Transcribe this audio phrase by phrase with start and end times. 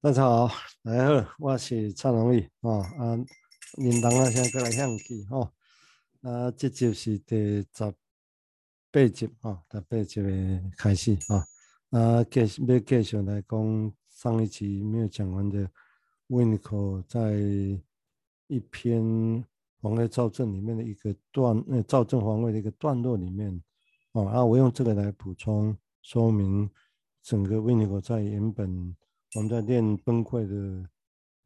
[0.00, 0.48] 大家好，
[0.84, 2.70] 大家好，我是蔡荣义啊。
[2.70, 3.18] 啊，
[3.78, 5.52] 认同啊，现在过来向去哈。
[6.20, 7.94] 啊，这集是第十
[8.92, 11.44] 八集啊，第八集的开始啊。
[11.90, 15.68] 啊，继续要继续来讲上一集没有讲完的
[16.28, 17.32] winner 可在
[18.46, 19.02] 一篇
[19.80, 23.60] 防卫造证里面的一个段，呃，造证防卫的一个段落里面
[24.12, 26.70] 哦，啊，我用这个来补充说明
[27.20, 28.94] 整个 winner 可在原本。
[29.34, 30.88] 我们在练崩溃的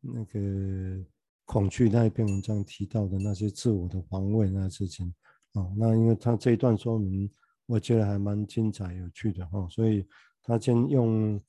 [0.01, 1.05] 那个
[1.45, 5.13] 恐惧那一篇文章提到的那些自我的防卫那事情
[5.55, 7.29] 啊，那因为他这一段说明，
[7.67, 10.07] 我觉得还蛮精彩有趣的哈，所以
[10.43, 11.41] 他先用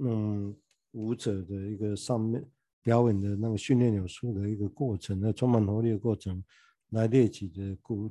[0.00, 0.56] 嗯
[0.92, 2.42] 舞者的一个上面
[2.80, 6.42] 表演的那个训练有素的一个过程，那充满活力的过程
[6.90, 8.08] 来列举的古，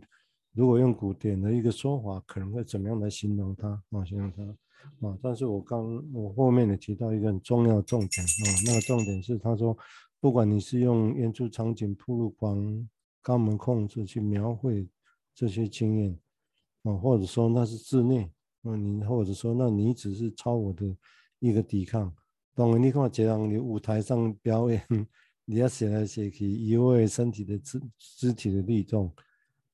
[0.52, 4.04] 如果用古典的一个说法，可能会怎么样来形容它啊？
[4.06, 4.44] 形容它。
[5.02, 5.18] 啊！
[5.22, 9.78] 但是我刚我后面也提到一个很重要的重点啊，那个重点是他说，
[10.20, 12.88] 不管你是用演出场景、铺路光、
[13.24, 14.88] 肛门控制去描绘
[15.36, 16.18] 这些经验
[16.84, 18.30] 啊，或者说那是自恋，
[18.64, 20.96] 啊，你或者说那你只是超我的
[21.40, 22.14] 一个抵抗。
[22.56, 24.82] 当然，你看这样你舞台上表演，
[25.46, 29.12] 你要写来写去，移位身体的肢肢体的律动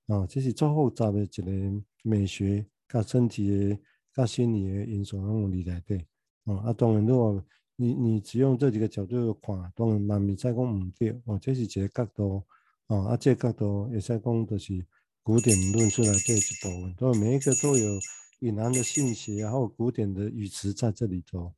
[0.07, 3.77] 啊，这是最复杂的一个美学跟身体。
[4.19, 6.05] 那心理的因素让你来对，
[6.43, 7.41] 哦，啊，当然，如果
[7.77, 12.43] 你你只用这几个角度看，当然慢慢再讲唔对，哦，这是一个角度，
[12.87, 14.85] 哦，啊，这个角度也在讲的是
[15.23, 17.97] 古典论述来这一部分，都每一个都有
[18.41, 21.53] 隐含的信息，然后古典的语词在这里头，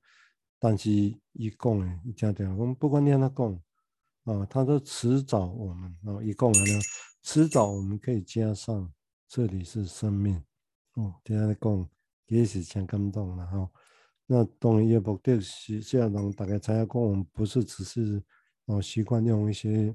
[0.60, 3.60] 但是一讲诶，一讲点讲，不管你让他讲，
[4.26, 6.80] 啊，他说迟早我们，啊，一讲完了，
[7.24, 8.94] 迟早我们可以加上
[9.28, 10.36] 这里是生命，
[10.94, 11.56] 哦，等下再
[12.40, 13.70] 也是挺感动的哈。
[14.26, 18.24] 那当然也目的是是要让大家知影讲，我们不是只是
[18.66, 19.94] 哦习惯用一些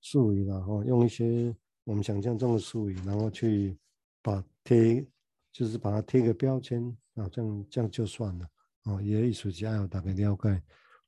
[0.00, 3.76] 术语然后用一些我们想象中的术语，然后去
[4.22, 5.04] 把贴，
[5.50, 8.48] 就是把它贴个标签啊，这样这样就算了
[8.84, 9.02] 啊。
[9.02, 10.62] 也艺术家要大概了解，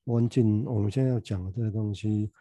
[0.04, 2.32] 关键我们现在要讲的这个东西，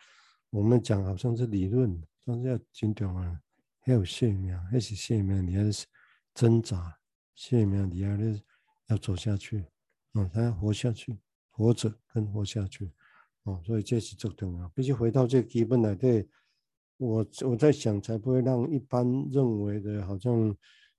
[0.50, 3.40] 我们讲好像是理论，但是要精准啊，
[3.81, 5.86] 还有生命，还是生命，你还是
[6.34, 6.97] 挣扎。
[7.36, 8.09] 生命你要
[8.88, 9.66] 要走下去，
[10.14, 11.18] 嗯，他要活下去，
[11.50, 12.92] 活着跟活下去，
[13.44, 14.68] 哦，所以这是最重要。
[14.69, 16.28] 必须回到这基本来对，
[16.97, 20.56] 我我在想，才不会让一般认为的，好像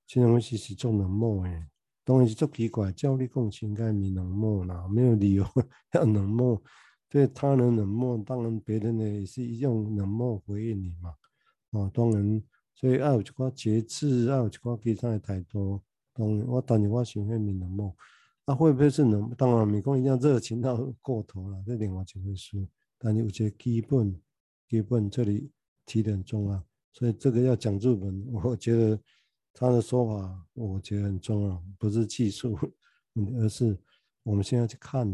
[0.06, 1.66] 这种东西是做冷漠诶，
[2.04, 5.44] 东西做奇怪，教你共情该你冷漠啦，没有理由
[5.92, 6.60] 要冷漠，
[7.08, 11.14] 对他人冷漠，当然别人呢也是一种冷漠回应你嘛，
[11.70, 12.42] 哦，当然，
[12.74, 15.82] 所以爱有一寡节制，爱有一寡其他的态度。
[16.14, 17.96] 当然，我当然我想很冷漠，
[18.44, 19.30] 啊，会不会是能？
[19.36, 22.68] 当然，美工一样热情到过头了，这另外一回事。
[22.98, 24.20] 但是有些基本，
[24.68, 25.50] 基本这里
[25.86, 29.00] 提点重要，所以这个要讲日本，我觉得
[29.54, 32.58] 他的说法我觉得很重要，不是技术，
[33.38, 33.76] 而是
[34.22, 35.08] 我们现在去看，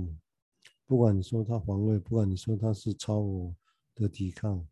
[0.85, 3.55] 不管你说他防卫，不管你说他是超我
[3.95, 4.67] 的抵抗，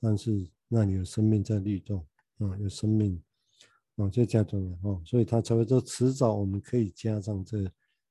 [0.00, 2.04] 但是那里有生命在律动，
[2.38, 3.22] 啊，有生命。
[3.96, 7.66] 哦，就加重了哦，所以他才会说迟早我们可以加上这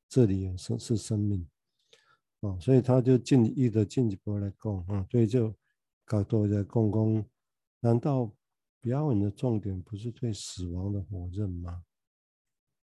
[0.10, 1.48] 这里有生是生命，
[2.40, 5.54] 哦，所以他就进一步进一步来讲啊，所以就
[6.04, 7.26] 搞多在讲讲，
[7.82, 8.36] 难道
[8.82, 11.84] 表演的重点不是对死亡的否认吗？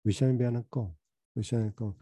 [0.03, 0.95] 为什么要那讲？
[1.33, 1.95] 为什么讲？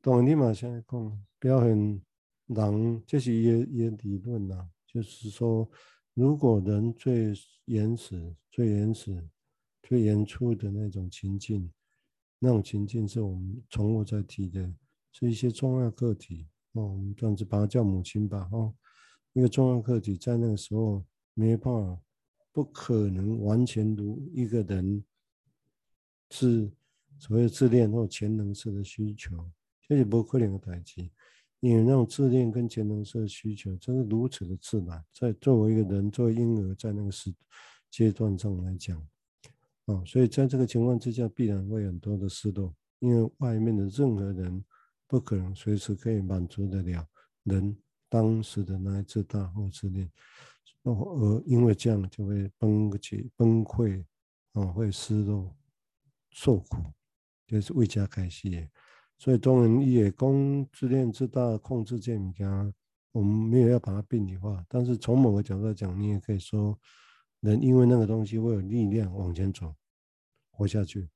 [0.00, 2.02] 当然你马上讲表演
[2.46, 5.70] 人，这是一个一个理论呐，就是说，
[6.14, 7.32] 如果人最
[7.66, 9.30] 原始、最原始。
[9.90, 11.68] 最原初的那种情境，
[12.38, 14.72] 那种情境是我们从我在提的，
[15.10, 16.92] 是一些重要课题哦。
[16.92, 18.72] 我们这样子把它叫母亲吧，哦，
[19.32, 22.00] 一个重要课题在那个时候没办法，
[22.52, 25.02] 不可能完全如一个人
[26.30, 26.70] 是
[27.18, 29.50] 所谓自恋或潜能式的需求，
[29.88, 31.02] 这是不可能的代志，
[31.58, 37.34] 因为那种自恋跟潜能式的需求，真是如此的自然，在作为一个人，作为婴儿，在那个时
[37.90, 39.04] 阶段上来讲。
[39.90, 44.64] 哦，所以在这个情况之下，必然会很多的失落，因为外面的任何人
[45.08, 47.04] 不可能随时可以满足得了
[47.42, 47.76] 人
[48.08, 50.08] 当时的那一次大或自恋，
[50.84, 54.04] 而因为这样就会崩溃、崩溃，
[54.52, 55.52] 啊，会失落、
[56.30, 56.84] 受苦，
[57.48, 58.68] 就是未加开始。
[59.18, 62.74] 所以当然也讲自恋自大控制这物件，
[63.10, 66.78] 我们没有要把它病理化，但是从某个角度来讲，你也可以说，
[67.40, 69.74] 人因为那个东西会有力量往前走。
[70.52, 71.08] 活下去，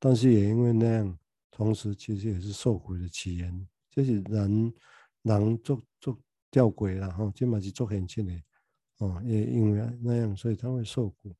[0.00, 1.18] 但是也因为那样，
[1.52, 3.68] 同时其实也是受苦的起源。
[3.90, 4.74] 这是人
[5.22, 6.18] 人做做
[6.50, 8.42] 吊诡了哈，这嘛是做现实的
[8.96, 11.32] 哦，也因为那样，所以他会受苦。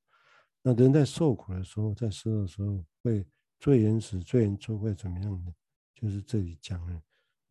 [0.63, 3.27] 那人在受苦的时候，在死的时候，会
[3.59, 5.53] 最原始、最原初会怎么样呢？
[5.97, 7.03] 就是这里讲的，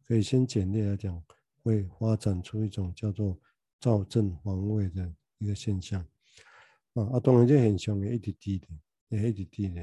[0.05, 1.21] 可以先简略来讲，
[1.63, 3.37] 会发展出一种叫做
[3.81, 6.05] 躁症皇位的一个现象。
[6.97, 8.67] 啊啊，当然这现象也一直低的，
[9.09, 9.81] 也一直低的。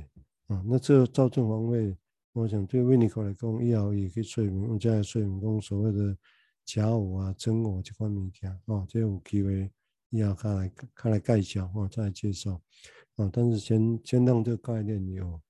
[0.49, 1.97] 啊，那这个躁症皇位，
[2.33, 6.17] 我想对维尼克来讲，以后也可以说明，我再来说明讲所谓的
[6.65, 8.51] 假我啊、真我这块物件。
[8.67, 9.71] 啊，这有机会
[10.11, 12.61] 以后看来看来介绍，啊，再来介绍。
[13.15, 15.41] 啊，但是先先让这个概念有，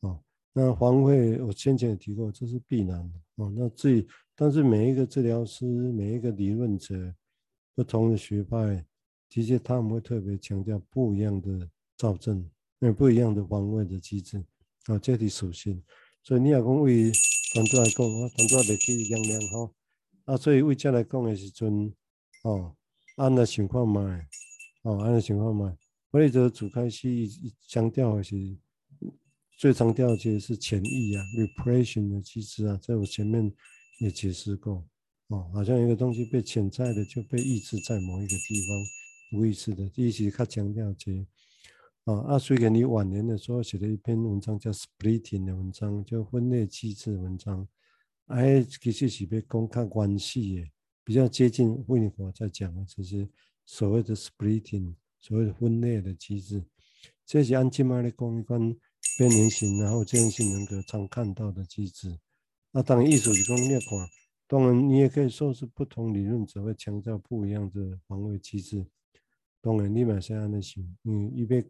[0.00, 0.20] 啊，
[0.52, 4.06] 那皇位我先前也提过，这是必然的，啊，那至于，
[4.36, 7.14] 但是每一个治疗师、每一个理论者、
[7.74, 8.84] 不同的学派，
[9.28, 12.48] 其实他们会特别强调不一样的造证，
[12.78, 14.42] 那不一样的皇位的机制，
[14.86, 15.82] 啊，这里属性，
[16.22, 17.12] 所以你要讲为
[17.52, 19.70] 团队来讲，我团队来去量量哈，
[20.24, 21.92] 啊，所以为这来讲的时阵，
[22.44, 22.74] 哦，
[23.16, 24.26] 按了情况买，
[24.82, 25.76] 哦，按了情况买。
[26.10, 27.06] 弗雷泽主开始
[27.66, 28.34] 强调的是
[29.58, 33.52] 最常调的其实是潜意啊，repression 的机制啊，在我前面
[33.98, 34.82] 也解释过
[35.26, 38.78] 哦，好像一个东西被潜在的就被抑制在某一个地方，
[39.32, 41.26] 无意识的，第一直他强调这
[42.04, 47.66] 啊，啊，所以你晚年的时候写了一篇文章叫 splitting 的文章，叫分裂机制文章，
[48.26, 50.70] 哎，其实是被公开关系的，
[51.04, 53.28] 比较接近维尼佛在讲的这些
[53.64, 54.94] 所谓的 splitting。
[55.20, 56.64] 所谓的分裂的机制，
[57.26, 58.72] 这是按今麦的讲一关
[59.18, 62.16] 变形性，然后渐进性人格常看到的机制。
[62.70, 63.80] 那当然艺术是讲你看，
[64.46, 68.86] 当然你也可以说是不同理论者会强调不一样的防卫机制。
[69.60, 71.62] 当然你嘛是安尼想，嗯，你要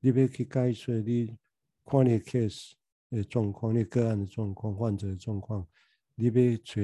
[0.00, 1.36] 你要去解说你
[1.84, 2.72] 看你 case
[3.10, 5.66] 的状况，你个案的状况，患者的状况，
[6.14, 6.32] 你要
[6.64, 6.82] 找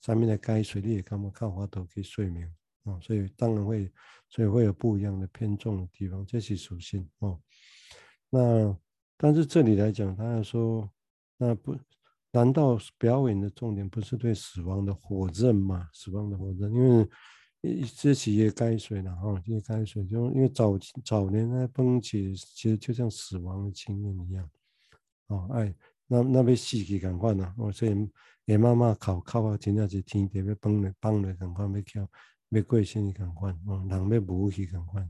[0.00, 2.50] 上面的解说，你也干嘛看法都可以说明。
[2.84, 3.92] 哦，所以当然会，
[4.30, 7.38] 所以会有不一样的偏重的地方，这是属性哦。
[8.30, 8.74] 那
[9.18, 10.90] 但是这里来讲，他要说，
[11.36, 11.76] 那不，
[12.30, 15.90] 难道表演的重点不是对死亡的否认吗？
[15.92, 17.08] 死亡的否认，因为
[17.96, 24.48] 这企业该水了哈，这些该水就因为早早年那崩解，其实就像死亡的经验一样。
[25.26, 25.74] 哦，哎，
[26.06, 28.08] 那那边死去赶快呐，我所以
[28.44, 32.08] 也慢慢靠靠啊，真正是天地要崩了，崩了赶快要跳。
[32.50, 35.06] 玫瑰心理感官，哦，两边不去赶快，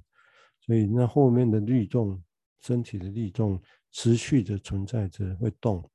[0.58, 2.20] 所以那后面的律动，
[2.58, 3.62] 身体的律动
[3.92, 5.88] 持续的存在着，会动，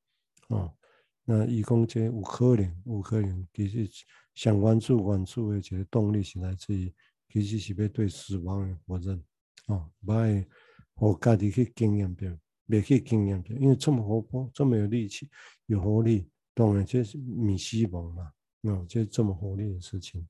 [0.48, 0.72] 啊，
[1.26, 3.90] 那伊讲这五颗零，五颗零，其实
[4.34, 6.94] 想关注关注的这个动力是来自于，
[7.30, 9.24] 其实是要对死亡的否认，
[9.68, 10.46] 啊，不爱
[10.96, 12.32] 我家己去经验掉，
[12.68, 15.30] 别去经验掉，因为这么活泼，这么有力气，
[15.68, 18.32] 有活力，当然这是米西蒙嘛，
[18.64, 20.26] 啊，这这么活力的事情。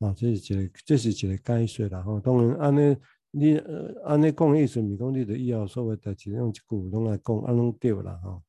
[0.00, 2.02] 啊，这是一个，这是一个解说啦。
[2.02, 2.96] 吼，当然，安尼
[3.30, 8.42] 你呃，安尼讲意思，咪讲你的以后所谓代志用一句拢来讲，安拢对啦，吼，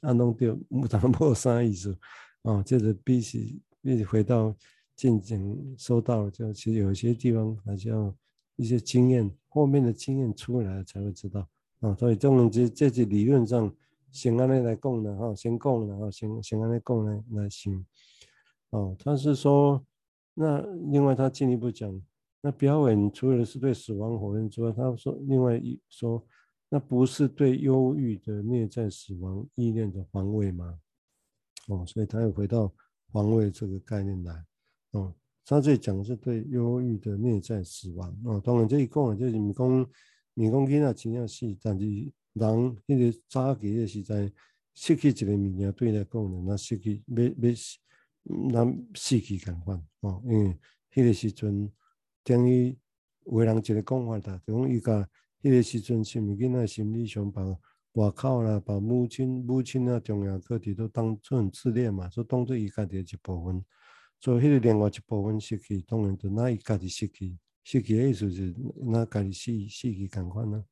[0.00, 1.96] 安拢对，无当无啥意思。
[2.42, 4.54] 啊，这是必须必须回到
[4.96, 8.14] 进行收到了，就其实有些地方还是要
[8.56, 11.48] 一些经验，后面的经验出来才会知道。
[11.80, 13.72] 啊，所以这种这这是理论上
[14.10, 17.84] 先安尼来讲的，哈，先讲然后先先安尼讲来来行。
[18.70, 19.84] 哦，他是说。
[20.32, 20.60] 那
[20.90, 22.00] 另外，他进一步讲，
[22.40, 26.24] 那表演除了是对死亡否认之外，他说另外一说，
[26.70, 30.80] 那不是对忧郁的内在死亡意念的防卫吗？
[31.68, 32.72] 哦，所以他又回到
[33.12, 34.44] 防卫这个概念来。
[34.92, 38.16] 哦，他这里讲的是对忧郁的内在死亡。
[38.24, 39.90] 哦，当然这一讲就是你讲
[40.32, 41.86] 你讲囡仔真正是，但是
[42.32, 44.32] 人那个早期的是在
[44.72, 47.54] 失去一个物件，对来讲呢，那失去没没。
[48.52, 50.58] 咱死去共款哦，因为
[50.92, 51.72] 迄个时阵
[52.22, 52.76] 等于
[53.24, 55.08] 为人一个讲法的，就讲伊甲
[55.42, 57.42] 迄个时阵是毋是囡仔心理上把
[57.92, 63.64] 外口啦，把母亲母亲啊重要课题都当做很自恋嘛，所以当做伊家己一部分，
[64.20, 70.64] 所以迄个另外一部分失去，当然就那伊家己失去，失去的意思是那家己死死去共款呢，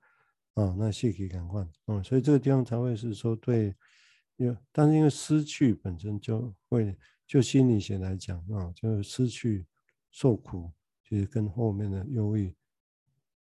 [0.54, 3.74] 啊，那死去共款，嗯，所以这个地方才会是说对，
[4.36, 6.96] 因为但是因为失去本身就会。
[7.28, 9.66] 就心理学来讲啊，就失去
[10.10, 10.72] 受苦，
[11.06, 12.50] 其实跟后面的忧郁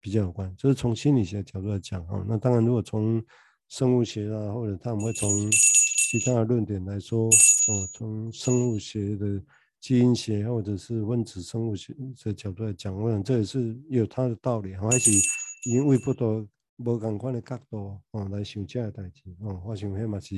[0.01, 0.53] 比较有关。
[0.57, 2.25] 这是从心理学角度来讲啊。
[2.27, 3.23] 那当然，如果从
[3.69, 9.41] 生物学啊，或者他们会从其他的论点来说，哦，从生物学的
[9.79, 14.73] 基因学或者是分子生物学的角度来讲，我想这也是有它的道理。
[14.75, 15.11] 还是
[15.69, 16.45] 因为不多
[16.77, 20.35] 无共款的角度哦来想这个代志哦，我想迄嘛是，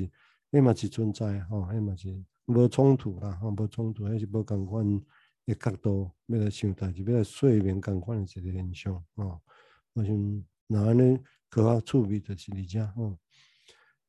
[0.51, 2.24] 迄嘛是存在哈，迄嘛是。
[2.48, 4.86] 无冲突啦，哈，无冲突，还是无共款
[5.45, 9.39] 的角度，要来想代志，要来睡眠更换的一个现象啊。
[9.93, 11.19] 我想哪呢？
[11.50, 13.17] 可靠触笔的是你家啊。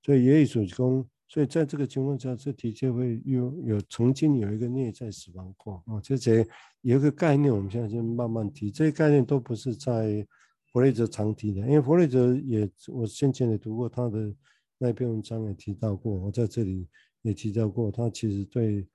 [0.03, 6.01] 所以也有说讲，所以在这个情况下，这的确会有有曾经有一个内在死亡过啊。
[6.03, 6.47] 这些
[6.83, 10.27] 有一个概念，我们现在就慢慢提，这些概念都不是在
[10.73, 14.35] 弗雷泽常提的，因为弗雷泽也我先前也读过他的
[14.79, 16.89] 那篇文章，也提到过，我在这里
[17.23, 18.87] 也提到过，他其实对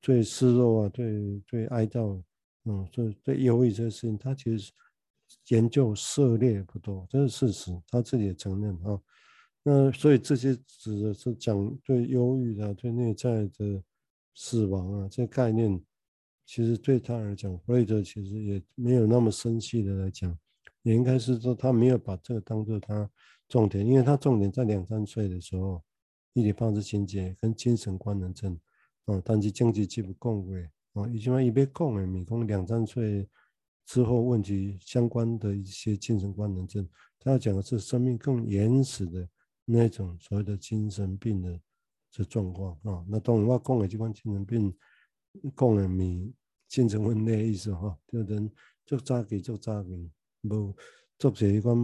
[0.00, 2.22] 对失落啊，对对哀悼，
[2.64, 4.72] 嗯，对对忧郁这些事情，他其实
[5.48, 9.00] 研究涉猎不多，这是事实，他自己也承认啊。
[9.62, 13.82] 那所以这些指的是讲对忧郁啊，对内在的
[14.34, 15.78] 死亡啊，这概念
[16.46, 20.36] 其实对他来讲，弗雷德其实也没有那么生气的来讲，
[20.82, 23.08] 也应该是说他没有把这个当做他
[23.48, 25.82] 重点，因为他重点在两三岁的时候，
[26.32, 28.58] 伊底帕斯情节跟精神官能症，
[29.06, 33.28] 哦，但是经济基不够位，哦，以前伊被讲的，米讲两三岁
[33.86, 36.88] 之后问题相关的一些精神官能症，
[37.18, 39.28] 他要讲的是生命更原始的。
[39.72, 41.60] 那种所谓的精神病的
[42.10, 44.76] 这状况啊，那当然我讲的这款精神病，
[45.56, 46.34] 讲的咪
[46.66, 48.50] 精神分裂意思哈，就人
[48.84, 50.10] 做早期做早期，
[50.42, 50.74] 无
[51.20, 51.76] 做些一款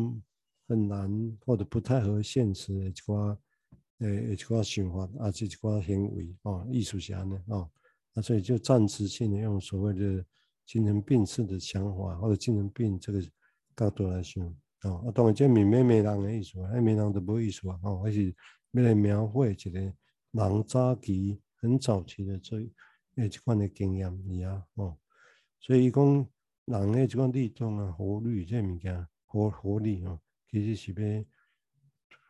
[0.67, 3.39] 很难或者不太合现实的一寡
[4.01, 10.25] 诶一寡想法，啊，是一寡行为啊，艺术家呢啊，所以就暂时性的用所谓的
[10.67, 13.23] 精神病式的想法或者精神病这个
[13.75, 14.45] 角度来想。
[14.83, 18.35] 哦，啊，当然这缅缅人的意思啊，缅人就无意思啊，哦，还是
[18.73, 22.59] 要来描绘一个人早期很早期的这
[23.17, 24.99] 诶这款的经验尔啊，哦，
[25.59, 26.05] 所以伊讲
[26.67, 31.25] 人诶这款律动啊、活力这物件、活活力哦，其实是要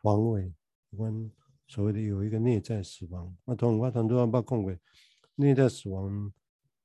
[0.01, 0.53] 防卫
[0.89, 1.31] 这款
[1.67, 3.35] 所谓的有一个内在死亡。
[3.45, 4.75] 我同我头拄仔捌讲过，
[5.35, 6.31] 内在死亡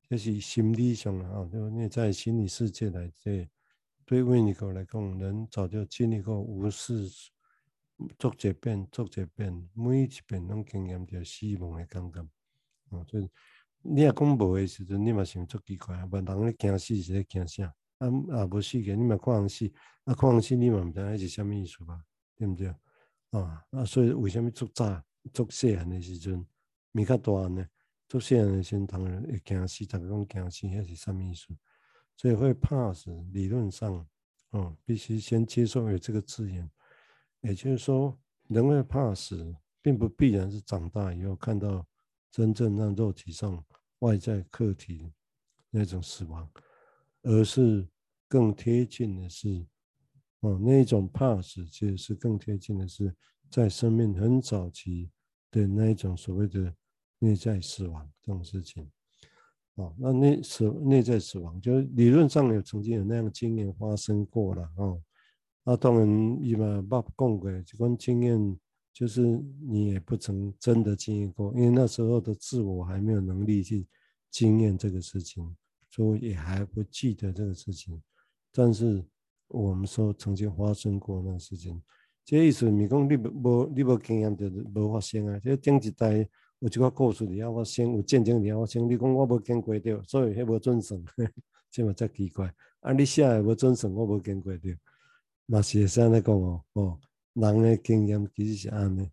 [0.08, 3.48] 这是心理上的啊，就内在心理世界来这。
[4.04, 6.94] 对维尼克来讲，人早就经历过无数
[8.18, 12.20] 做一遍、做一遍，每一遍拢经验着死亡的感觉。
[12.90, 13.30] 啊，所以
[13.80, 17.72] 你若讲无的时阵，你嘛想足奇怪，别人咧惊死是咧惊啥？
[17.98, 19.72] 啊啊，无死个，你嘛看人死，
[20.04, 22.04] 啊看人死，你嘛毋知影是啥物意思吧？
[22.36, 22.74] 对毋对？
[23.32, 26.46] 啊啊，所以为什么做早、做细汉的时阵，
[26.92, 27.66] 咪较大呢？
[28.08, 31.48] 做细汉的时阵，当然会惊死，逐个拢惊死，迄是啥物意思？
[32.16, 34.06] 所以会怕死，理论上，
[34.50, 36.70] 哦，必须先接受有这个字眼，
[37.40, 41.86] 也就是说，人会怕死，并不必然是长大以后看到
[42.30, 43.64] 真正让肉体上
[44.00, 45.10] 外在客体
[45.70, 46.48] 那种死亡，
[47.22, 47.88] 而是
[48.28, 49.66] 更贴近的是，
[50.42, 53.12] 哦，那一种怕死其实是更贴近的是
[53.50, 55.10] 在生命很早期
[55.50, 56.72] 的那一种所谓的
[57.18, 58.88] 内在死亡这种事情。
[59.76, 65.00] 哦，那内死内在死亡，就是理论上有曾经有那样的经验发生过了哦。
[65.64, 68.58] 那当然，伊嘛捌讲过，这种经验
[68.92, 69.22] 就是
[69.60, 73.86] 你也不曾真的经历过，因为那时候的自我还没有能力去
[74.30, 75.56] 经验这个事情，
[75.88, 78.02] 所以也还不记得这个事情。
[78.50, 79.02] 但是
[79.52, 81.80] 我们说曾经发生过那事情，
[82.24, 86.28] 这意思你讲你无你无经验就无发生啊，这顶一代。
[86.60, 91.04] 有一个故事里啊，我先有见证里啊，我先你讲我无见过着，所以迄无准算，
[91.72, 92.54] 这嘛才奇怪。
[92.82, 94.68] 啊，你写诶无准算，我无见过着，
[95.46, 96.62] 嘛是会使安尼讲哦。
[96.74, 97.00] 哦，
[97.34, 99.10] 人诶经验其实是安尼。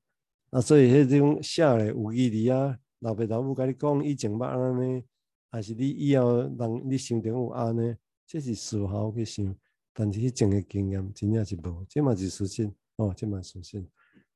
[0.51, 5.03] 啊，所以迄种写诶有义理啊，老爸老母甲你讲以前捌安尼，
[5.49, 7.95] 还是你以后人你心中有安尼，
[8.27, 9.55] 这是事后去想。
[9.99, 12.71] 但是迄种诶经验真正是无，这嘛是事实。
[12.95, 13.85] 哦，这嘛是事实。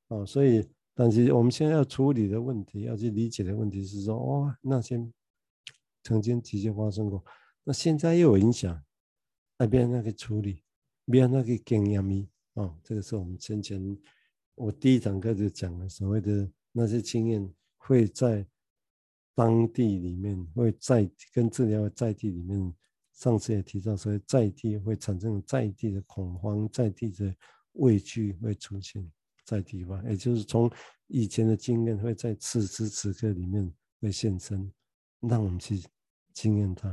[0.08, 0.62] 哦，所以。
[0.96, 5.04] 但是我们现在要处理的问题，要去理解的问题是说，哦，那些
[6.04, 7.24] 曾经直接发生过，
[7.64, 8.80] 那现在又有影响，
[9.58, 10.62] 那边那个处理，
[11.06, 13.98] 边那个经验咪，哦，这个是我们先前
[14.54, 18.46] 我第一堂课就讲了，所谓的那些经验会在
[19.34, 22.72] 当地里面，会在跟治疗在地里面，
[23.14, 27.34] 上次也提到，所以在地会产生在地的恐慌，在地的
[27.72, 29.10] 畏惧会出现。
[29.46, 30.70] 在地方，也就是从
[31.06, 34.72] 以前的经验会在此时此刻里面会现身，
[35.20, 35.82] 让我们去
[36.32, 36.88] 经验它，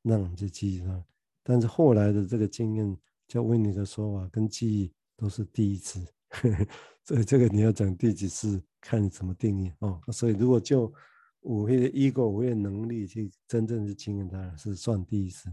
[0.00, 1.04] 让我们去记忆它。
[1.42, 2.96] 但是后来的这个经验，
[3.28, 6.66] 就维尼的说法跟记忆都是第一次， 呵呵
[7.04, 10.00] 所以这个你要讲第几次，看你怎么定义哦。
[10.10, 10.90] 所以如果就
[11.44, 15.48] 我会 ego 我有能力去真正去经验它，是算第一次。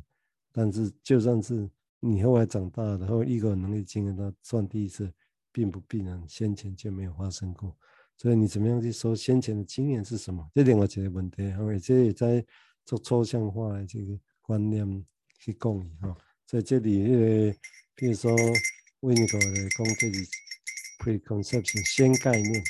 [0.51, 1.69] 但是就算是
[1.99, 5.13] 你后来长大了，然后 ego 能力经验它，算第一次。
[5.53, 7.75] 并不必然先前就没有发生过，
[8.15, 10.49] 所以你怎么样去说先前的经验是什么？
[10.55, 12.41] 这另外一个问题，而且也在
[12.85, 15.05] 做抽象化的这个观念
[15.37, 16.15] 去讲伊哈。
[16.45, 17.57] 在这里，那个
[17.95, 18.33] 比如说
[19.01, 20.19] 维尼口的讲这里
[20.99, 22.63] preconception 先概念，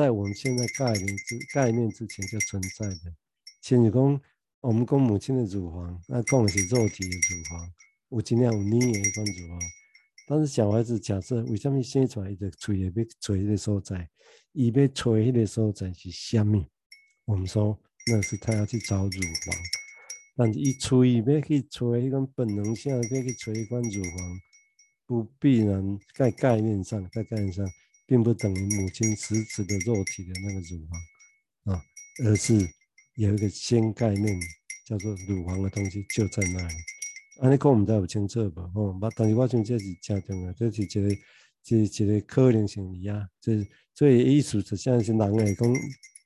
[0.00, 3.14] 在我们现在概念之概念之前就存在的。
[3.60, 4.20] 先你讲，
[4.62, 7.70] 我们讲母亲的乳房，那讲的是肉体的乳房，
[8.08, 9.60] 有尽量有捏的一种乳房。
[10.26, 14.08] 但是小孩子假设为什么生出来的嘴也被嘴的所在，
[14.52, 16.66] 伊被吹的所在是虾米？
[17.26, 19.54] 我们说那是他要去找乳房，
[20.34, 24.40] 但是一吹要去吹一个本能性要去吹一款乳房，
[25.04, 27.68] 不必然在概念上，在概念上
[28.10, 31.82] 并不等于母亲实质的肉体的那个乳房啊，
[32.24, 32.68] 而是。
[33.16, 34.40] 有一个新概念，
[34.86, 36.74] 叫做乳房的东西就在那里。
[37.40, 38.62] 安尼讲，我们都有清楚吧？
[38.74, 41.16] 哦，但是我想这是正重要，这是一个，
[41.62, 43.04] 这是一个可能性而已。
[43.42, 45.74] 这所以意思实际上是人会讲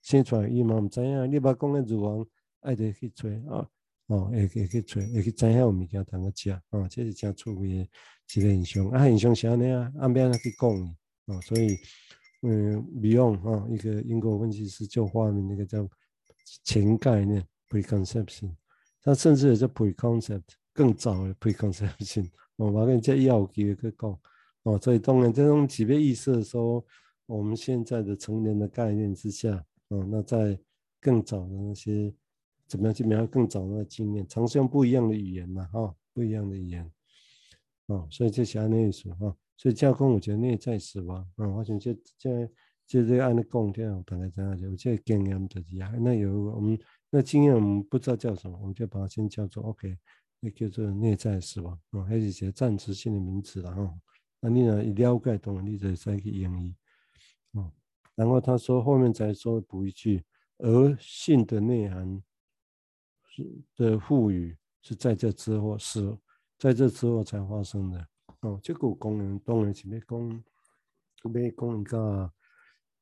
[0.02, 2.24] 生出来伊嘛毋知影，你把讲的乳房
[2.60, 3.66] 爱得去吹啊，
[4.06, 7.74] 哦，会会去吹，会去知影有物件通去食，哦，这是真趣味的
[8.34, 8.88] 一个现象。
[8.90, 11.78] 啊，现象是安尼啊，按边去讲哦，所以
[12.42, 15.88] 嗯，Beyond 哈，一个英国分析师就发明那个叫。
[16.62, 18.54] 前概念 preconception，
[19.00, 20.42] 它甚至也是 preconcept
[20.74, 22.30] 更早的 preconception。
[22.56, 24.20] 我把跟这要给个讲
[24.64, 26.84] 哦，所以当然这种级别意识的时候，
[27.24, 30.58] 我们现在的成年的概念之下，哦，那在
[31.00, 32.14] 更早的那些
[32.68, 36.92] 怎么样去描述更早的经验，尝试用不一样的语言嘛，哈、不一样的语言，
[37.86, 42.50] 哦，所以这些那意思哈，所以教工我觉得内在死亡，啊，我想这这。
[42.86, 44.68] 就是按那讲掉，大概这样子。
[44.68, 49.96] 我这个经验就是啊，那有我们那经验，我们不知道叫什么，我们就把它先叫做 OK，
[50.38, 53.90] 那叫做内在死亡啊，还是一些暂时性的名词了哈。
[54.38, 56.74] 那你呢，一了解懂了，你就再去演绎。
[57.52, 57.72] 哦，
[58.14, 60.22] 然后他说后面再说补一句，
[60.58, 62.22] 而性的内涵
[63.30, 66.14] 是的赋予是在这之后是
[66.58, 68.06] 在这之后才发生的。
[68.46, 70.44] 哦，这个功能当然是要讲，
[71.22, 72.32] 要讲一个。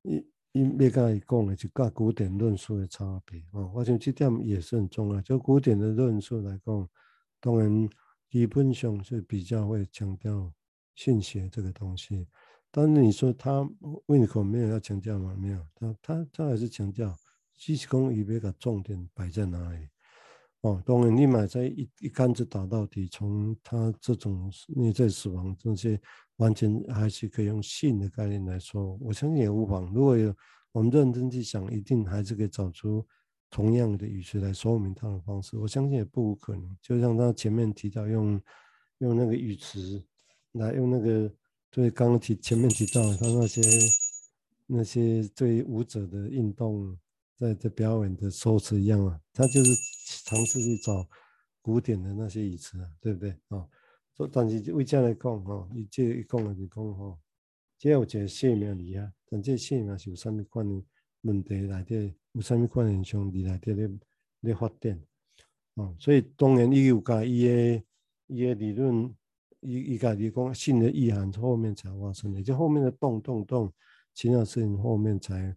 [0.04, 0.16] 伊
[0.50, 3.70] 伊要甲伊讲的，就甲古典论述的差别哦。
[3.74, 5.20] 我想这点也是很重要。
[5.22, 6.88] 就古典的论述来讲，
[7.40, 7.88] 当然
[8.28, 10.52] 基本上是比较会强调
[10.94, 12.26] 性学这个东西。
[12.70, 13.66] 但是你说他
[14.06, 15.34] 维尼口没有要强调吗？
[15.38, 17.16] 没有，他他他还是强调，
[17.54, 19.88] 只是讲伊要甲重点摆在哪里。
[20.62, 26.00] 哦，当然你买在一一竿子打到底，从他这种内在死亡这些。
[26.36, 29.92] 完全还是可以用性的概念来说，我相信也无妨。
[29.92, 30.34] 如果有
[30.72, 33.06] 我们认真去想，一定还是可以找出
[33.48, 35.56] 同样的语词来说明他的方式。
[35.56, 36.76] 我相信也不无可能。
[36.80, 38.40] 就像他前面提到用
[38.98, 40.02] 用那个语词
[40.52, 41.32] 来用那个
[41.70, 43.60] 对刚刚提前面提到他那些
[44.66, 46.98] 那些对舞者的运动
[47.42, 49.74] 在在表演的说辞一样啊，他就是
[50.24, 51.04] 尝试去找
[51.60, 53.66] 古典的那些语词啊，对不对啊？
[54.14, 57.18] 所以，但是为这样来讲吼，伊这一讲就是讲吼，
[57.78, 60.84] 这有一个生命力啊，但这生命是有啥物款的
[61.22, 63.90] 问题内底，有啥物款现象伫内底咧
[64.42, 65.00] 咧发展，
[65.74, 67.82] 哦，所以当然伊有甲伊的
[68.28, 69.12] 伊的理论，
[69.60, 73.72] 伊伊家己讲性的意涵后面才发生的，就后面的动动动，
[74.14, 75.56] 其他事情后面才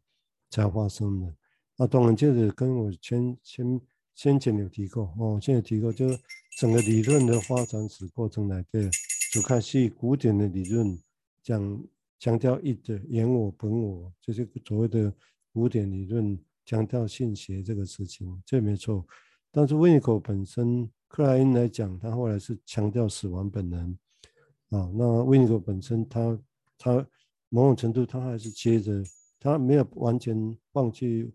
[0.50, 1.36] 才发生的。
[1.78, 3.82] 啊，当然就是跟我前前。
[4.16, 6.18] 先前有提过哦，现在提过，就是
[6.58, 8.90] 整个理论的发展史过程来的，
[9.34, 10.98] 就开始古典的理论
[11.44, 11.84] 讲
[12.18, 15.14] 强调一的言我本我，就是所谓的
[15.52, 19.06] 古典理论强调性学这个事情，这没错。
[19.52, 23.92] 但是维尼口本身，克莱因来讲，他后来是强调死亡本能
[24.70, 24.90] 啊。
[24.94, 26.40] 那维尼口本身他，
[26.78, 27.08] 他他
[27.50, 29.04] 某种程度他还是接着，
[29.42, 31.30] 他没有完全放弃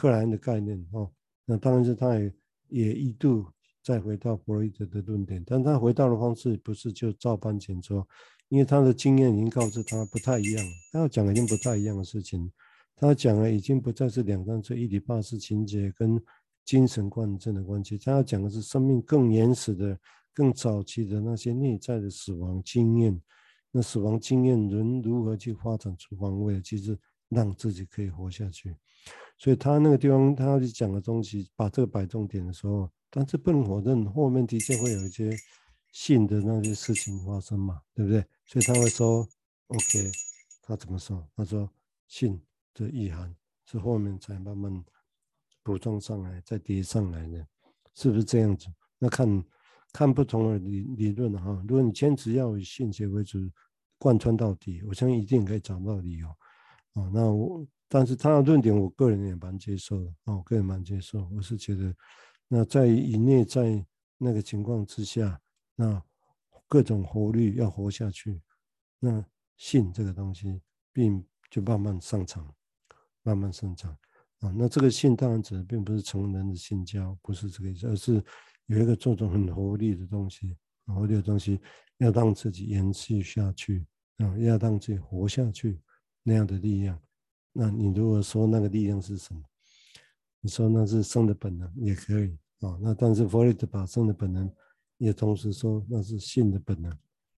[0.00, 1.12] 克莱恩的概念哦。
[1.44, 2.32] 那当然是，他也
[2.68, 3.44] 也一度
[3.82, 8.08] 再回到弗洛伊德的论点，但他回到的方式不是就照搬前说，
[8.48, 12.50] 因为他的经验已经告诉他不太一样，他要讲的已经不太一样的事情，
[12.96, 16.18] 他讲的已经不再是两三岁伊底帕斯情节跟
[16.64, 19.98] 精神官能症的关系，他要讲的是生命更原始的、
[20.32, 23.20] 更早期的那些内在的死亡经验，
[23.70, 26.96] 那死亡经验人如何去发展出防卫，其实
[27.28, 28.74] 让自己可以活下去。
[29.38, 35.34] 所以他那个地方，他要去讲的东西，把这个摆重点的时候，但是不能否认，后面的确会有一些
[35.92, 38.22] 性的那些事情发生嘛，对不对？
[38.44, 39.26] 所以他会说
[39.68, 40.10] ，OK，
[40.60, 41.26] 他怎么说？
[41.34, 41.66] 他说
[42.06, 42.38] 性
[42.74, 43.34] 的意涵
[43.64, 44.84] 是后面才慢慢
[45.62, 47.46] 补充上来，再叠上来的，
[47.94, 48.66] 是不是这样子？
[48.98, 49.44] 那看
[49.90, 53.38] 看不同的理理论哈，如果你坚持要以性学为主，
[53.98, 56.28] 贯穿到底，我相信一定可以找到理由。
[56.92, 57.66] 哦，那我。
[57.92, 61.28] 但是他的论点，我个人也蛮接受的，哦，我个人蛮接受。
[61.34, 61.92] 我是觉得
[62.46, 63.84] 那在以内在
[64.16, 65.40] 那个情况之下，
[65.74, 66.00] 那
[66.68, 68.40] 各种活力要活下去，
[69.00, 69.24] 那
[69.56, 72.54] 性这个东西并就慢慢上场，
[73.24, 73.90] 慢慢生长
[74.38, 74.54] 啊。
[74.56, 78.24] 那这个性当然指的并不是成人的性交，不是这个意思，而是
[78.66, 81.60] 有一个这种很活力的东西，活力的东西
[81.98, 83.84] 要让自己延续下去
[84.18, 85.80] 啊，要让自己活下去
[86.22, 86.96] 那样的力量。
[87.52, 89.42] 那你如果说那个力量是什么？
[90.40, 92.78] 你说那是生的本能也可以啊。
[92.80, 94.50] 那但是佛利德把生的本能
[94.98, 96.90] 也同时说那是性的本能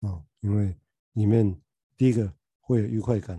[0.00, 0.76] 啊，因为
[1.12, 1.58] 里面
[1.96, 3.38] 第一个会有愉快感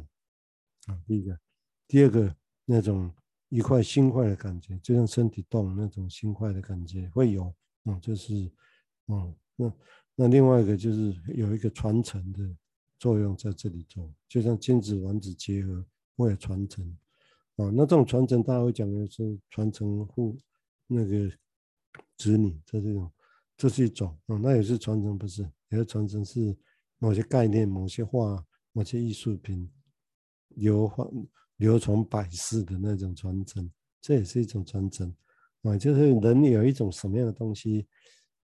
[0.88, 1.40] 啊，第一个，
[1.88, 3.14] 第二个那种
[3.50, 7.54] 愉快心快的感觉，就像身体动那种心快的感觉会有
[7.84, 8.34] 啊，就是
[9.08, 9.74] 嗯，那
[10.16, 12.40] 那另外一个就是有一个传承的
[12.98, 15.86] 作用在这里做，就像精子卵子结合。
[16.22, 16.86] 会传承
[17.58, 20.38] 啊，那这种传承，大家会讲的是传承父
[20.88, 21.30] 那个
[22.18, 23.12] 子女，这这种，
[23.58, 25.42] 这是一种啊，那也是传承，不是？
[25.70, 26.56] 也是传承是
[26.98, 29.70] 某些概念、某些话、某些艺术品
[30.50, 31.08] 流传
[31.58, 35.14] 流传百世的那种传承，这也是一种传承
[35.64, 37.88] 啊，就是人有一种什么样的东西，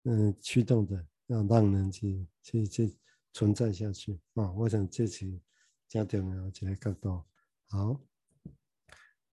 [0.04, 2.96] 嗯，驱动的，让让人去去去
[3.32, 4.52] 存在下去啊。
[4.52, 5.40] 我想这是
[5.88, 7.22] 加点了这个角度。
[7.68, 8.00] 好，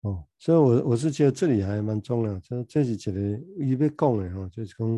[0.02, 2.39] 哦，所以我，我是觉得这里还蛮重要。
[2.39, 4.89] 这这是觉得一边讲的哈，就是刚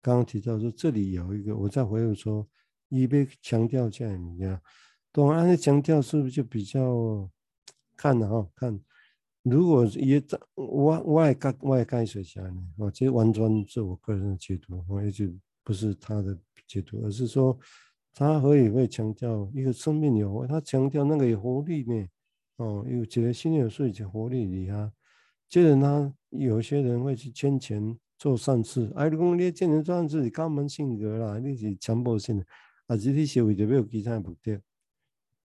[0.00, 2.46] 刚刚提到说，这里有一个，我再回忆说，
[2.88, 4.60] 一边强调这样一样，
[5.10, 7.28] 当然，那强调是不是就比较
[7.96, 8.48] 看的哈？
[8.54, 8.80] 看，
[9.42, 10.22] 如果也
[10.54, 15.26] 我我也干我也该说下呢，哦，这完全是我个人的解读，我也就
[15.64, 17.58] 不是他的解读，而是说，
[18.14, 22.06] 他可以会强调一个生命有，他强调那个有活力呢。
[22.56, 24.92] 哦，有觉得心里有睡一活力里啊。
[25.48, 28.92] 接着呢，有些人会去圈钱做善事。
[28.96, 32.46] 哎，你讲你圈钱做善事是刚门性格啦，你是强迫性的，
[32.86, 34.60] 啊，是你社会就没有其他的目的。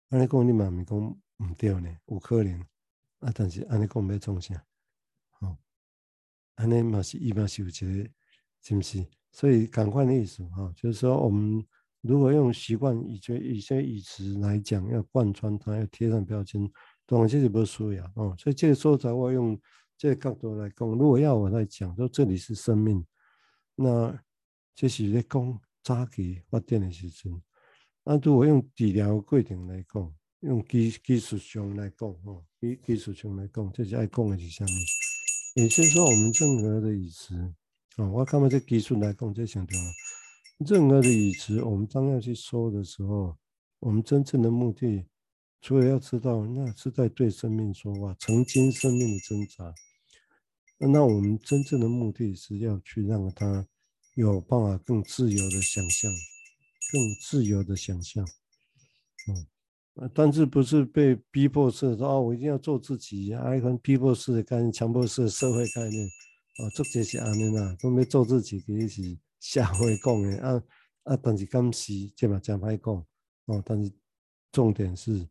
[0.10, 2.60] 安尼讲你嘛咪讲唔对呢，有可能。
[3.20, 4.56] 啊，但是安尼讲要创啥？
[5.42, 5.58] 哦，
[6.56, 8.10] 安尼嘛是伊嘛是有一个，
[8.62, 9.06] 是不是？
[9.32, 11.64] 所以赶快的意思哈，就是说我们
[12.02, 16.70] 如果用习惯以这一些语词来讲，要贯穿它，要贴上标签。
[17.10, 19.60] 当然，这是不需要哦，所以这个说在我用
[19.98, 23.04] 这个角度来讲，如果要我来讲，说这里是生命，
[23.74, 24.16] 那
[24.76, 27.42] 这是在讲早期发电的时阵。
[28.04, 34.70] 那如果用治疗过程来讲，用技技术上来讲，哦，技技术上来讲，这是爱讲的是什么？
[35.56, 37.36] 也就是说，我们任何的语词，
[37.96, 39.80] 啊，我看到这技术来讲，这强调
[40.60, 43.36] 任何的语词，我们当要去说的时候，
[43.80, 45.08] 我们真正的目的。
[45.62, 49.74] 除了要知道，那是在对生命说话，曾经生命的挣扎。
[50.78, 53.68] 那我们真正的目的是要去让他
[54.16, 56.10] 有办法更自由的想象，
[56.94, 58.26] 更自由的想象。
[59.28, 63.54] 嗯，但是不是被逼迫式说哦，我一定要做自己啊？
[63.54, 70.64] 一个逼迫式的概念，强迫式的社会概念啊，这些是安尼啦，都没做自己，其实是社会讲的啊
[71.04, 73.06] 啊，但是今时这嘛真歹讲
[73.48, 73.92] 哦，但是
[74.54, 75.28] 重点是。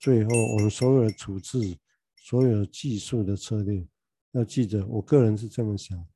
[0.00, 1.76] 最后，我们所有的处置，
[2.16, 3.86] 所有的技术的策略，
[4.32, 6.08] 要记得，我个人是这么想：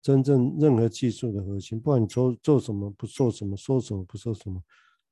[0.00, 4.62] 真正任何技术的核心，不管你做做什么，不做什么，说什么，不说什么，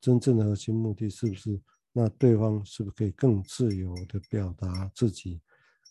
[0.01, 1.61] 真正的核心目的是不是？
[1.93, 5.41] 那对方是不是可以更自由的表达自己，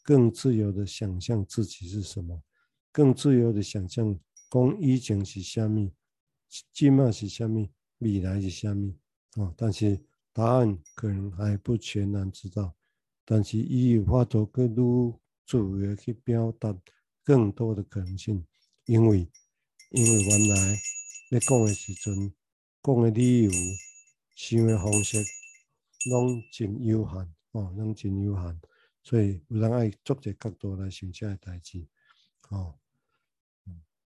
[0.02, 2.42] 更自由的想象自己是什么，
[2.94, 4.18] 更自由的想象，
[4.50, 5.92] 讲以前是虾米，
[6.72, 8.96] 今嘛是虾米，未来是虾米
[9.34, 9.54] 啊？
[9.58, 10.00] 但是。
[10.36, 12.76] 答案可能还不全然知道，
[13.24, 15.14] 但是伊有法度更愈
[15.46, 16.78] 自由去表达
[17.24, 18.46] 更多的可能性，
[18.84, 19.26] 因为
[19.92, 20.78] 因为原来
[21.32, 22.34] 要讲的时阵，
[22.84, 23.52] 讲的理由、
[24.36, 25.24] 想的方式，
[26.12, 28.60] 拢真有限哦，拢真有限，
[29.04, 31.88] 所以有人爱做这角度来想这个代志
[32.50, 32.76] 哦。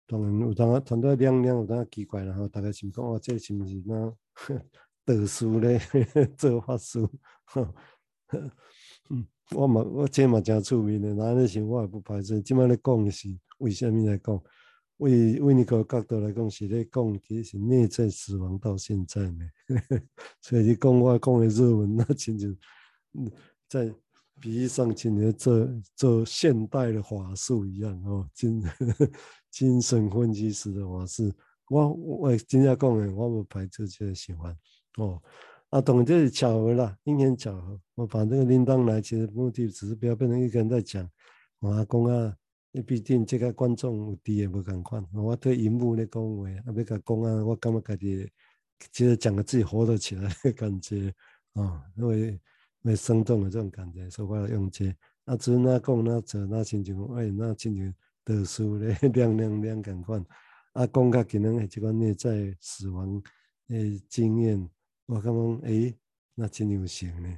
[0.06, 4.16] 当然有当啊，谈到亮亮有当奇怪然后大家想讲哦，这是不是那？
[5.06, 5.80] 特殊咧，
[6.38, 7.10] 做法术，
[9.10, 12.42] 嗯，我嘛，我这嘛真出名的，哪里想我也不排斥。
[12.42, 13.28] 今麦咧讲的是
[13.60, 14.42] 为什么来讲？
[14.98, 19.50] 为为你个角度来讲是咧讲，其实是内在死亡到现在呢。
[20.40, 22.56] 所以你讲我讲的日文，那亲像
[23.68, 23.92] 在
[24.40, 28.64] 比喻上，亲像做做现代的法术一样哦，精
[29.50, 31.34] 精神分析师的法术。
[31.68, 34.56] 我我真正讲诶，我不排斥这个想法。
[34.98, 35.22] 哦，
[35.70, 37.80] 啊，懂这是巧合啦，因缘巧合。
[37.96, 41.10] 我把这个铃铛来，其实目的只是不要变成一个人在讲。
[41.60, 42.36] 我阿公啊，
[42.72, 48.30] 你毕竟这个观众有伫诶无共款，我对荧幕咧讲话，啊要甲讲啊，我感觉家己
[48.92, 51.14] 其实讲个自己活得起来的感觉
[51.54, 52.40] 啊，因为
[52.84, 54.96] 会生动的这种感觉，所以我用这个。
[55.26, 57.94] 啊，只那讲那做那亲像，哎，那亲像
[58.26, 60.26] 特殊咧， 亮亮亮共款。
[60.74, 63.22] 啊，讲较可能诶，即个内在死亡
[63.68, 64.68] 诶经验，
[65.12, 65.94] 我感觉哎，
[66.36, 67.38] 那真有型呢。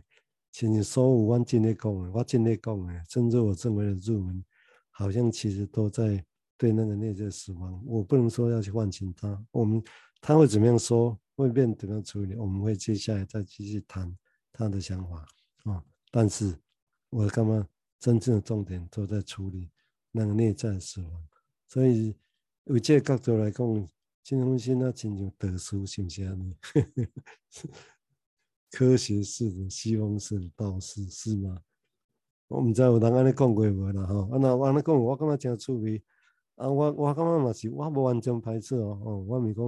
[0.52, 4.46] 其实所有我真咧讲诶，我真咧讲诶，甚至我认为的入门，
[4.92, 6.24] 好像其实都在
[6.56, 7.84] 对那个内在死亡。
[7.84, 9.84] 我不能说要去唤醒他，我们
[10.22, 14.16] 他会怎么样说，会变怎么样处理，我们会接下来再继续谈
[14.52, 15.26] 他的想法
[15.64, 15.84] 啊。
[16.12, 16.56] 但是
[17.10, 17.68] 我感觉
[18.00, 19.72] 真正的重点都在处理
[20.12, 21.12] 那个内在死亡，
[21.68, 22.16] 所以。
[22.68, 23.88] 为这个角度来讲，
[24.24, 26.36] 金红心那亲像特殊，是不是啊？
[28.72, 31.62] 科学式的西方式的道士是吗？
[32.48, 34.30] 我唔知有人安尼讲过无啦吼。
[34.32, 36.02] 啊那我安尼讲，我感觉真趣味。
[36.56, 39.00] 啊，我我感觉嘛是，我无完全排斥哦。
[39.04, 39.64] 哦，我咪讲，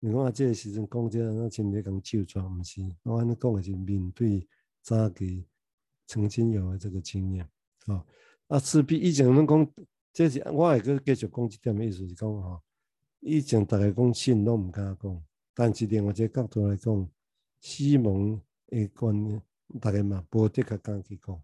[0.00, 2.80] 咪讲啊，这个时阵讲这个，那亲在讲救状，毋是。
[3.04, 4.46] 我安尼讲的是面对
[4.82, 5.46] 早期
[6.06, 7.48] 曾经有的这个经验。
[7.86, 8.04] 哦，
[8.48, 9.70] 啊，势必以前拢讲。
[10.12, 12.62] 这是我会搁继续讲一点意思是讲吼，
[13.26, 17.08] 以前大家讲信拢毋敢讲，但是另外一个角度来讲，
[17.60, 19.42] 死亡诶观念，
[19.80, 21.42] 大家嘛无得较敢去讲。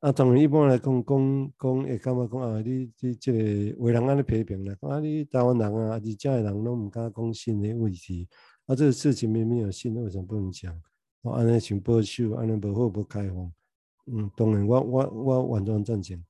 [0.00, 3.38] 啊，当然一般来讲，讲讲会感觉讲啊，你你即个
[3.82, 8.28] 为人安尼批评啦，啊，你台湾人啊，啊，而遮诶人拢毋敢讲信诶问题。
[8.66, 10.78] 啊，这个事情明明有信，为什么不能讲？
[11.22, 13.50] 我安尼想保守，安尼无好无开放。
[14.08, 16.22] 嗯，当然我我我完全赞成。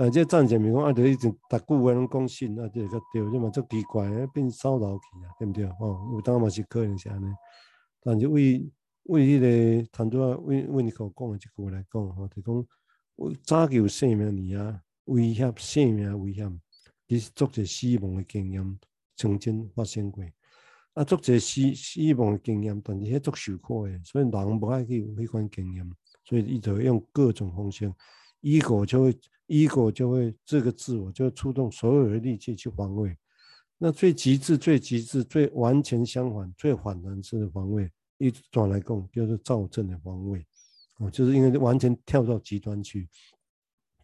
[0.00, 5.64] 但这战前咪讲啊，着已经逐句话拢讲信啊，这个对，这嘛足奇怪，变骚扰去啊，对毋对？
[5.64, 7.26] 哦，有当嘛是可能是安尼。
[8.00, 8.64] 但是为
[9.06, 9.40] 为迄
[9.82, 12.64] 个谈主啊，为为你所讲的一句话来讲吼，就讲
[13.42, 16.60] 早就生命里啊，威胁生命危险，
[17.08, 18.78] 其实足侪死亡诶经验
[19.16, 20.22] 曾经发生过。
[20.94, 25.90] 啊，足侪死死亡诶经验，但是迄足受苦诶，所以人无爱去有迄款经验，
[26.24, 27.92] 所以伊就用各种方式，
[28.40, 29.18] 伊个就会。
[29.48, 33.18] Ego 就会这个自我就会出动所有的力气去防卫，
[33.78, 40.46] 那最极致、最极致、最完全相反、最反人式的防卫，一转来讲就是躁症的防卫，
[40.98, 43.08] 哦，就是因为完全跳到极端去，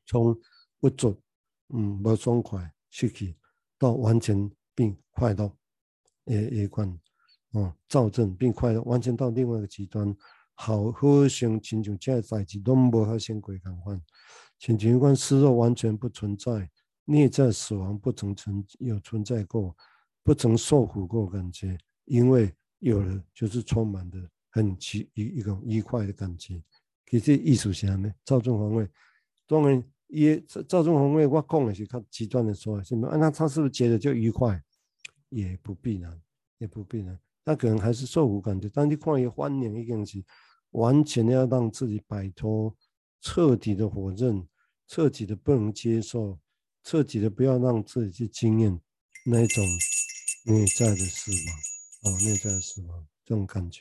[0.06, 0.34] 从
[0.80, 1.16] 不准、
[1.74, 3.36] 嗯，不爽快、失去，
[3.78, 5.54] 到完全并快到
[6.24, 6.88] 也也关，
[7.52, 10.16] 哦，躁症并快到完全到另外一个极端，
[10.54, 14.00] 好好像亲像这代志拢无发生过共款。
[14.58, 16.70] 请尽管尸肉完全不存在，
[17.04, 19.76] 内在死亡不曾存有存在过，
[20.22, 24.18] 不曾受苦过感觉，因为有了就是充满的
[24.50, 26.62] 很奇一一种愉快的感觉。
[27.06, 28.88] 其实艺术上呢，躁症防卫，
[29.46, 34.60] 当然也躁症防卫，我讲的是较极端的说什么啊，那他是不是觉得就愉快？
[35.28, 36.20] 也不必然，
[36.58, 38.70] 也不必然，他可能还是受苦感觉。
[38.72, 40.24] 但你看伊欢迎一件事，
[40.70, 42.74] 完全要让自己摆脱
[43.24, 44.46] 彻底的否认。
[44.86, 46.38] 彻底的不能接受，
[46.82, 48.78] 彻底的不要让自己去经验
[49.24, 49.64] 那种
[50.44, 53.80] 内在的死亡，哦，内在的死亡这种感觉，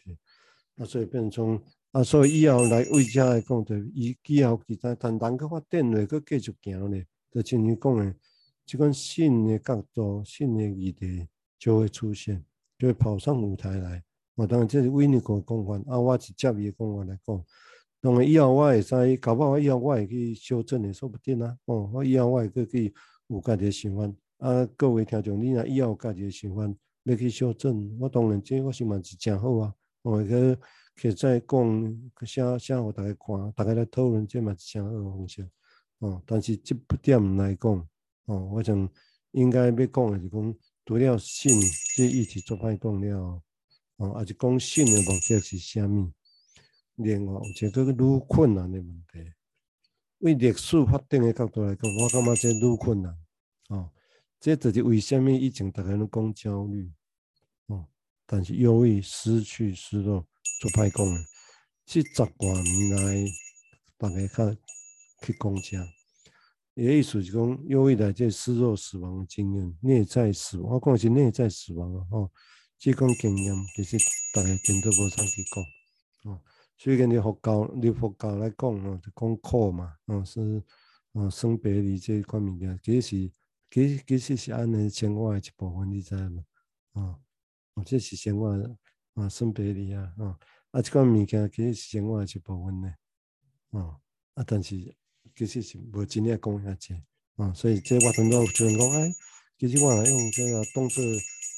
[0.77, 8.15] 啊，所以变成啊，所以以后来为家来讲，就以以后其他但人格发展的，佮继续行咧，就像你讲的，
[8.65, 11.27] 这款新的角度、新的议题
[11.59, 12.41] 就会出现，
[12.79, 14.01] 就会跑上舞台来。
[14.35, 17.45] 我当然这是维尼哥讲法，啊，我是接伊讲法来讲。
[18.03, 21.57] 当然以后我会使，搞不好以后我会去修正的，说不定啊。
[21.63, 22.93] 哦，我以后我会去去
[23.27, 24.13] 有家己的想法。
[24.39, 26.69] 啊，各位听众，你若以后有家己的想法
[27.03, 29.73] 要去修正，我当然这我想嘛是真好啊。
[30.01, 30.57] 我去
[30.97, 35.49] 去再讲，去写写互大家看，大家来讨论，这嘛是真好的方式。
[35.99, 37.87] 哦，但是这不点来讲，
[38.25, 38.89] 哦，我想
[39.31, 41.57] 应该要讲的是讲，除了信
[41.95, 43.41] 这议题做歹讲了，
[43.95, 46.11] 哦，啊是讲信的目的是啥物？
[46.95, 49.33] 另外，有一个愈困难的问题，
[50.19, 53.17] 为历史发展的角度来讲，我感觉这愈困难。
[53.69, 53.89] 哦，
[54.39, 56.91] 这就是为什么以前大家拢讲焦虑，
[57.65, 57.87] 哦，
[58.27, 60.23] 但是由于、失去、失落，
[60.61, 61.19] 做歹讲了。
[61.85, 63.25] 这十多年来，
[63.97, 64.53] 大家较
[65.23, 65.77] 去讲这，
[66.75, 72.31] 伊个意思是讲，由于来这失落、死亡的经验，内在死亡，我讲是内在死亡啊，哦，
[72.77, 73.97] 这种经验其实
[74.31, 76.39] 大家真都无啥去讲，哦。
[76.77, 80.61] 所以跟你佛教，你佛教来讲哦，就讲苦嘛，哦是，
[81.13, 83.31] 哦生别离这一块物件，其实是，
[83.69, 86.43] 其其实是安尼生活的一部分，你知吗？
[86.93, 87.19] 哦，
[87.75, 88.77] 哦这是生活的，
[89.13, 90.37] 啊生别离啊，哦
[90.71, 92.93] 啊这块物件其实是生活的一部分呢，
[93.69, 93.99] 哦
[94.33, 94.95] 啊但是
[95.35, 97.01] 其实是无真正讲遐济，
[97.35, 99.13] 哦，所以这我很多就讲，哎，
[99.57, 101.03] 其实我用这个动作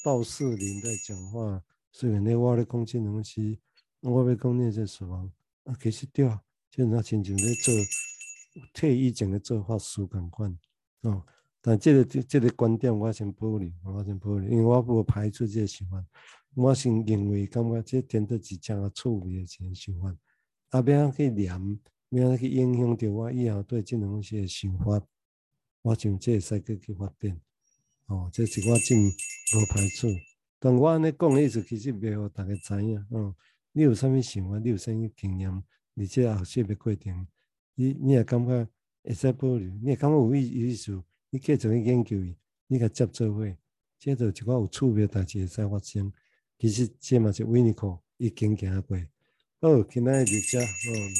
[0.03, 3.59] 道士灵在讲话，所以呢，我咧讲这东西，
[4.01, 5.31] 我要讲那些死亡
[5.63, 7.73] 啊，其实对啊，就那亲像咧做
[8.73, 10.57] 退役前的做法师同款
[11.01, 11.25] 哦。
[11.61, 16.05] 但这个这这个观点我先保留，我先保留，因为我无排除这个想法，
[16.53, 20.15] 我先认为感觉这真的是真趣味的一个想法，
[20.69, 21.79] 啊，不要去念，
[22.09, 25.01] 不要去影响到我以后对这东西的想法。
[25.81, 27.41] 我想这会使去去发展，
[28.07, 30.07] 哦，这是我真无排除。
[30.59, 32.97] 但我安尼讲的意思，其实袂互大家知影。
[33.09, 33.35] 哦，
[33.77, 34.57] 你有啥物想法？
[34.57, 35.51] 你有啥物经验？
[35.97, 37.27] 而且后续的过程，
[37.75, 38.65] 你你也感觉
[39.03, 39.69] 会使保留？
[39.81, 41.03] 你也感觉有意有意思？
[41.29, 43.53] 你继续去研究伊，你甲接做伙，
[43.99, 46.13] 这就一寡有趣味的代志会使发生。
[46.57, 48.97] 其实这嘛是维尼科已经行过。
[49.59, 50.65] 好，今仔日遮，哦，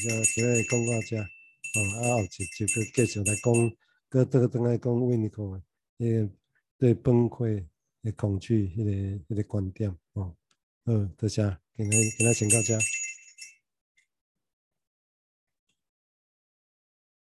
[0.02, 3.72] 遮今仔日讲到遮，哦，啊后就就去继续来讲。
[4.08, 5.62] 搁倒转来讲，维尼科
[5.98, 6.30] 诶，
[6.78, 7.66] 对崩溃
[8.04, 8.92] 诶恐惧迄个
[9.28, 10.34] 迄个观点哦，
[10.86, 12.78] 嗯，大家给他给他请到家。